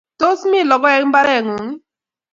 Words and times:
Tos 0.19 0.39
mi 0.49 0.59
logoek 0.69 1.03
mbaret 1.09 1.41
ng'ung' 1.45 1.75
ii? 1.75 1.81